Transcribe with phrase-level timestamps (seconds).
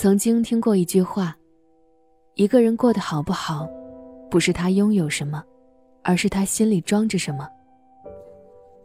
[0.00, 1.36] 曾经听过一句话：
[2.32, 3.68] 一个人过得好不好，
[4.30, 5.44] 不是他拥有什么，
[6.02, 7.46] 而是他心里装着什么。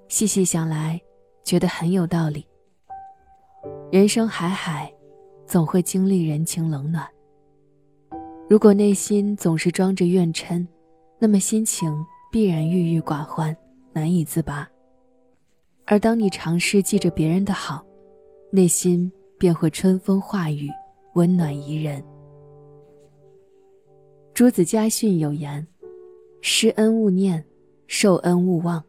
[0.10, 1.00] 细细想来，
[1.46, 2.46] 觉得很有道理。
[3.94, 4.94] 人生海海，
[5.46, 7.08] 总会经历人情冷暖。
[8.50, 10.68] 如果内心总是装着怨嗔，
[11.18, 11.96] 那么心情
[12.30, 13.56] 必然郁郁寡欢，
[13.94, 14.70] 难以自拔。
[15.86, 17.86] 而当你尝试记着别人的好，
[18.52, 20.70] 内心便会春风化雨，
[21.16, 22.04] 温暖宜人。
[24.34, 25.66] 朱子家训有言
[26.42, 27.42] ：“施恩勿念，
[27.88, 28.84] 受恩勿忘。”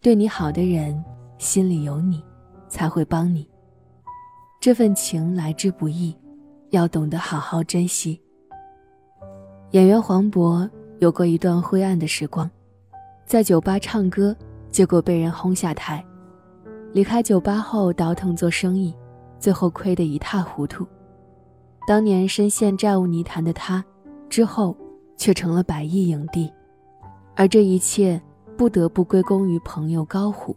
[0.00, 1.04] 对你好的人，
[1.36, 2.22] 心里有你，
[2.68, 3.48] 才会帮你。
[4.60, 6.16] 这份情来之不易，
[6.70, 8.20] 要懂得好好珍惜。
[9.72, 12.48] 演员黄渤有过一段灰暗的时光，
[13.26, 14.36] 在酒吧唱歌，
[14.70, 16.04] 结果被人轰下台。
[16.92, 18.94] 离开酒吧后倒腾做生意，
[19.40, 20.86] 最后亏得一塌糊涂。
[21.88, 23.82] 当年深陷债务泥潭的他，
[24.28, 24.76] 之后
[25.16, 26.52] 却成了百亿影帝，
[27.34, 28.20] 而这一切
[28.58, 30.54] 不得不归功于朋友高虎。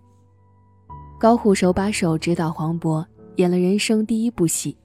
[1.18, 3.06] 高虎手把手指导黄渤
[3.38, 4.78] 演了人生第一部戏，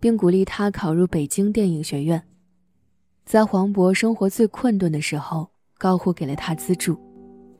[0.00, 2.22] 并鼓励他考入北京电影学院。
[3.26, 6.96] 在黄渤生活最困顿的时候，高虎给了他资助。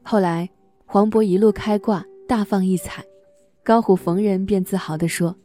[0.02, 0.48] 后来，
[0.86, 3.04] 黄渤一路开挂，大放异彩，
[3.62, 5.36] 高虎逢人便自豪地说：“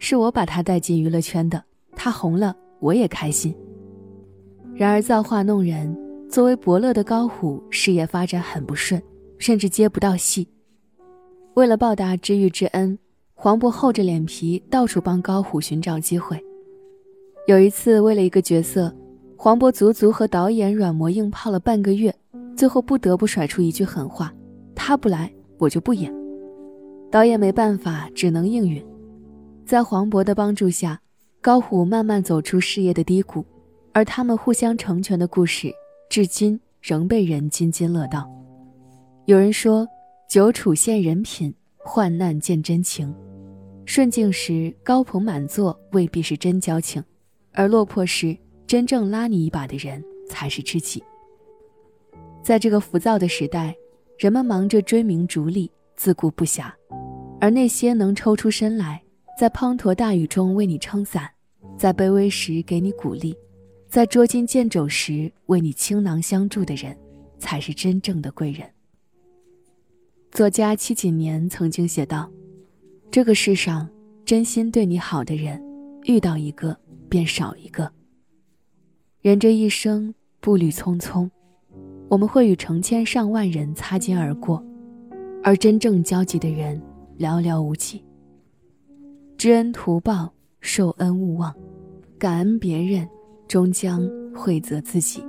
[0.00, 1.62] 是我把他带进娱乐圈的，
[2.04, 3.54] 他红了，我也开心。”
[4.74, 5.96] 然而造化弄人，
[6.28, 9.00] 作为伯乐的高虎事业发展很不顺，
[9.38, 10.48] 甚至接不到戏。
[11.54, 12.98] 为了报答知遇之恩，
[13.34, 16.44] 黄渤厚着脸皮到处帮高虎寻找机会。
[17.46, 18.92] 有一次，为了一个角色。
[19.36, 22.12] 黄渤足足和导演软磨硬泡了半个月，
[22.56, 24.32] 最后不得不甩出一句狠话
[24.74, 26.12] ：“他不来，我就不演。”
[27.10, 28.84] 导演没办法，只能应允。
[29.64, 31.00] 在黄渤的帮助下，
[31.42, 33.44] 高虎慢慢走出事业的低谷，
[33.92, 35.74] 而他们互相成全的故事，
[36.08, 38.30] 至今仍被人津津乐道。
[39.24, 39.84] 有人说
[40.30, 43.12] ：“久处现人品，患难见真情。”
[43.84, 47.02] 顺境时高朋满座未必是真交情，
[47.52, 48.38] 而落魄时。
[48.64, 51.02] 真正拉你一把的人才是知己。
[52.42, 53.76] 在这个浮躁的时代，
[54.16, 56.72] 人们忙着追名逐利，自顾不暇，
[57.38, 59.02] 而那些能抽出身来，
[59.42, 61.28] 在滂沱大雨中为你撑伞，
[61.76, 63.36] 在卑微时给你鼓励，
[63.88, 66.96] 在捉襟见肘时为你倾囊相助的人，
[67.40, 68.70] 才是真正的贵人。
[70.30, 72.30] 作家戚锦年曾经写道
[73.10, 73.88] ：“这个世上，
[74.24, 75.60] 真心对你好的人，
[76.04, 77.90] 遇到一个便少一个。”
[79.22, 81.28] 人这一生步履匆匆，
[82.08, 84.64] 我们会与成千上万人擦肩而过，
[85.42, 86.80] 而真正交集的人
[87.18, 88.04] 寥寥无几。
[89.42, 91.52] 知恩图报，受恩勿忘，
[92.16, 93.08] 感恩别人，
[93.48, 95.20] 终将惠泽自己。《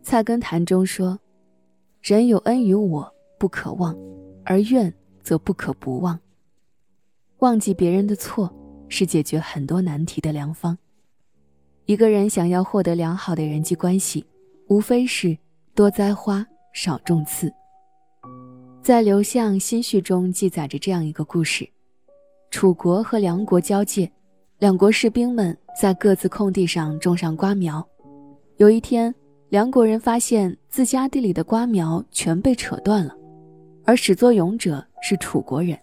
[0.00, 1.18] 菜根谭》中说
[2.00, 3.92] ：“人有恩于我，不可忘；
[4.44, 6.16] 而怨则不可不忘。
[7.38, 8.48] 忘记别人的错，
[8.88, 10.78] 是解决很多难题的良方。”
[11.86, 14.24] 一个人想要获得良好的人际关系，
[14.68, 15.36] 无非是
[15.74, 17.52] 多栽花少种刺。
[18.80, 21.68] 在刘向心绪中记载着这样一个故事：
[22.50, 24.10] 楚国和梁国交界，
[24.58, 27.86] 两国士兵们在各自空地上种上瓜苗。
[28.56, 29.14] 有一天，
[29.50, 33.16] 梁国人发现自家地里的瓜苗全被扯断了，
[33.84, 35.78] 而始作俑者是楚国人，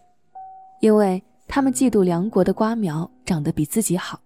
[0.82, 4.20] 因为他们嫉妒梁国的瓜苗长得比自己好。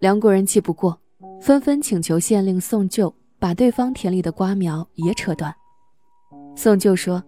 [0.00, 1.00] 梁国人气不过，
[1.40, 5.52] 纷纷请求县令宋旧把对方田里的瓜苗也扯断。
[6.54, 7.24] 宋旧说：“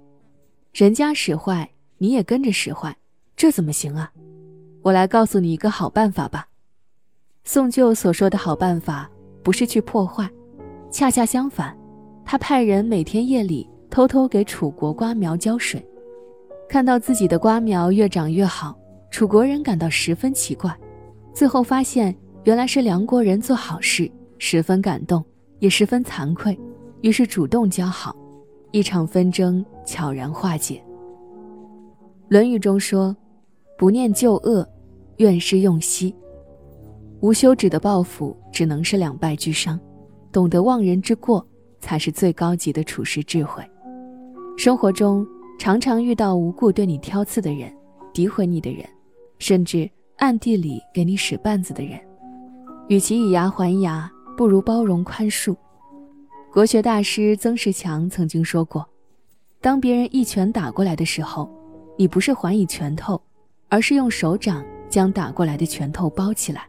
[0.74, 2.94] 人家使坏，你也跟着使坏，
[3.40, 4.12] 这怎么行啊？
[4.82, 6.46] 我来告诉你一个好办法吧。”
[7.42, 9.10] 宋旧所说的好办法，
[9.42, 10.28] 不是去破坏，
[10.90, 11.74] 恰恰相反，
[12.22, 15.82] 他派人每天夜里偷偷给楚国瓜苗浇水，
[16.68, 18.78] 看到自己的瓜苗越长越好，
[19.10, 20.78] 楚国人感到十分奇怪，
[21.32, 22.14] 最后发现。
[22.44, 25.24] 原来是梁国人做好事，十分感动，
[25.60, 26.58] 也十分惭愧，
[27.00, 28.14] 于是主动交好，
[28.70, 30.76] 一场纷争悄然化解。
[32.28, 33.14] 《论语》中说
[33.80, 34.68] ：“不念旧恶，
[35.16, 36.14] 愿是用兮。”
[37.20, 39.80] 无休止的报复只能是两败俱伤，
[40.30, 41.42] 懂得忘人之过，
[41.78, 43.64] 才是最高级的处世智慧。
[44.58, 45.26] 生活中
[45.58, 47.74] 常常遇到无故对你挑刺的人，
[48.12, 48.84] 诋毁你的人，
[49.38, 51.98] 甚至暗地里给你使绊子的人。
[52.88, 55.56] 与其以牙还牙，不如包容宽恕。
[56.52, 58.86] 国学大师曾仕强曾经说过
[59.58, 61.48] ：“当别人一拳打过来的时候，
[61.96, 63.18] 你不是还以拳头，
[63.70, 66.68] 而是用手掌将打过来的拳头包起来。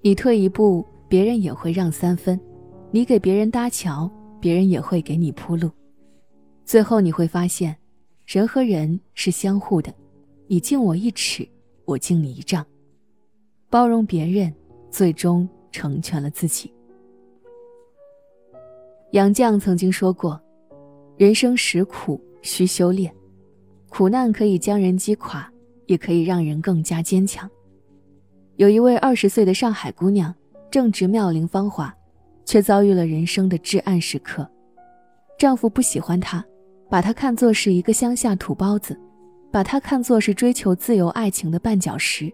[0.00, 2.36] 你退一步，别人也会让三分；
[2.90, 4.10] 你给别人搭桥，
[4.40, 5.70] 别人也会给你铺路。
[6.64, 7.76] 最后你会发现，
[8.26, 9.94] 人和人是相互的，
[10.46, 11.46] 你敬我一尺，
[11.84, 12.64] 我敬你一丈。
[13.68, 14.52] 包容别人，
[14.90, 16.72] 最终成全了自己。
[19.12, 20.40] 杨绛曾经说过
[21.18, 23.12] ：“人生实苦，需修炼。
[23.88, 25.52] 苦难可以将人击垮，
[25.90, 27.50] 也可以让人更加坚强。”
[28.54, 30.32] 有一位二十岁的上海姑娘，
[30.70, 31.92] 正值妙龄芳华，
[32.44, 34.48] 却遭遇了人生的至暗时刻。
[35.36, 36.44] 丈夫不喜欢她，
[36.88, 38.96] 把她看作是一个乡下土包子，
[39.50, 42.30] 把她看作是追求自由爱情的绊脚石。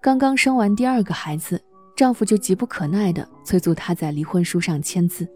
[0.00, 1.60] 刚刚生完第二个孩子，
[1.96, 5.26] 丈夫就急不可耐地催促她在离婚书上签字。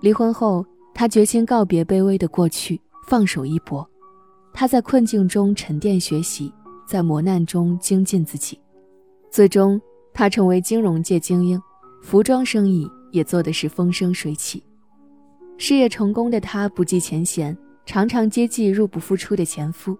[0.00, 3.88] 离婚后，她决心告别卑微的过去，放手一搏。
[4.54, 6.50] 她在困境中沉淀学习，
[6.86, 8.58] 在磨难中精进自己。
[9.30, 9.80] 最终，
[10.12, 11.60] 他成为金融界精英，
[12.02, 14.62] 服装生意也做的是风生水起。
[15.56, 19.96] 事业成功的他不计前嫌，常常接济入不敷出的前夫。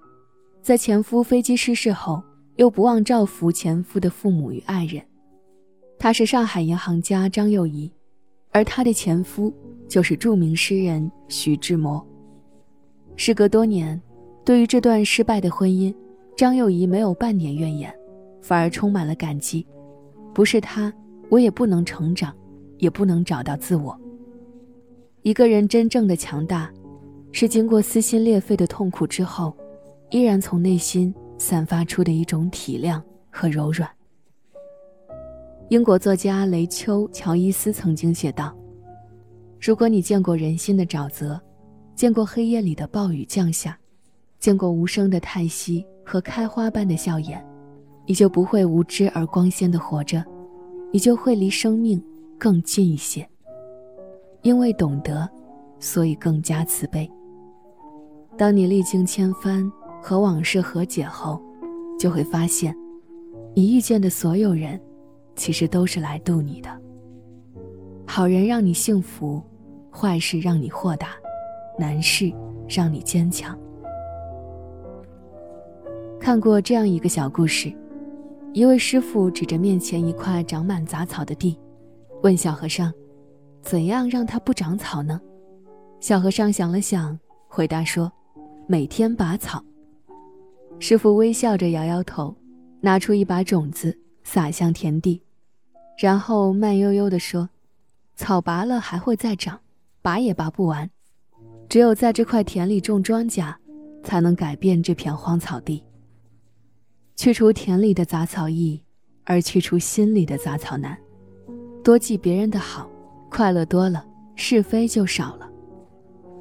[0.62, 2.22] 在前夫飞机失事后，
[2.56, 5.02] 又不忘照拂前夫的父母与爱人。
[5.98, 7.90] 他是上海银行家张幼仪，
[8.50, 9.52] 而他的前夫
[9.88, 12.04] 就是著名诗人徐志摩。
[13.16, 14.00] 时隔多年，
[14.44, 15.94] 对于这段失败的婚姻，
[16.36, 17.94] 张幼仪没有半点怨言。
[18.42, 19.66] 反而充满了感激，
[20.34, 20.92] 不是他，
[21.30, 22.30] 我也不能成长，
[22.76, 23.98] 也不能找到自我。
[25.22, 26.70] 一个人真正的强大，
[27.32, 29.56] 是经过撕心裂肺的痛苦之后，
[30.10, 33.88] 依然从内心散发出的一种体谅和柔软。
[35.70, 38.54] 英国作家雷丘·乔伊斯曾经写道
[39.58, 41.40] ：“如果你见过人心的沼泽，
[41.96, 43.78] 见过黑夜里的暴雨降下，
[44.44, 47.42] 见过无声的叹息和开花般的笑颜。”
[48.06, 50.22] 你就不会无知而光鲜的活着，
[50.92, 51.98] 你就会离生命
[52.38, 53.26] 更近一些。
[54.42, 55.26] 因为懂得，
[55.78, 57.10] 所以更加慈悲。
[58.36, 61.40] 当你历经千帆和往事和解后，
[61.98, 62.76] 就会发现，
[63.54, 64.78] 你遇见的所有人，
[65.34, 66.68] 其实都是来渡你的。
[68.06, 69.42] 好人让你幸福，
[69.90, 71.12] 坏事让你豁达，
[71.78, 72.30] 难事
[72.68, 73.58] 让你坚强。
[76.24, 77.70] 看过这样一个小故事。
[78.54, 81.60] 一位师傅指着面前一块长满杂草的地，
[82.22, 82.90] 问小和尚
[83.60, 85.20] ：“怎样让它不长草呢？”
[86.00, 88.10] 小和尚想了想，回答说
[88.66, 89.62] ：“每天拔草。”
[90.80, 92.34] 师傅微笑着摇摇头，
[92.80, 95.22] 拿出一把种子撒向田地，
[95.98, 97.50] 然后慢悠悠地说
[98.16, 99.60] ：“草拔了还会再长，
[100.00, 100.90] 拔也拔不完。
[101.68, 103.54] 只有在这块田里种庄稼，
[104.02, 105.84] 才能改变这片荒草地。”
[107.16, 108.80] 去除田里的杂草易，
[109.24, 110.96] 而去除心里的杂草难。
[111.82, 112.90] 多记别人的好，
[113.30, 115.48] 快乐多了，是非就少了。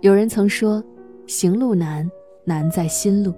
[0.01, 0.83] 有人曾说，
[1.27, 2.09] 行路难，
[2.43, 3.33] 难在心路。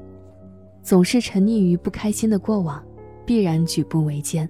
[0.81, 2.83] 总是沉溺于不开心的过往，
[3.25, 4.49] 必然举步维艰。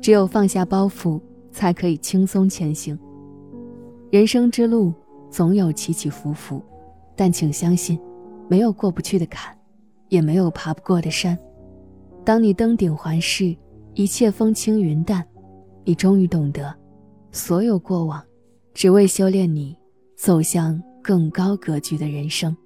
[0.00, 1.20] 只有放下包袱，
[1.50, 2.98] 才可以轻松前行。
[4.10, 4.92] 人生之路
[5.30, 6.62] 总有起起伏伏，
[7.16, 7.98] 但请相信，
[8.46, 9.56] 没有过不去的坎，
[10.10, 11.36] 也没有爬不过的山。
[12.24, 13.54] 当你登顶环视，
[13.92, 15.22] 一切风轻云淡，
[15.84, 16.74] 你终于懂得，
[17.30, 18.24] 所有过往，
[18.72, 19.76] 只为修炼你
[20.16, 22.56] 走向更高格局的人生。